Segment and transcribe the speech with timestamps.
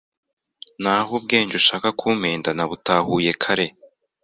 [0.81, 3.67] naho ubwenge ushaka kumpenda nabutahuye kare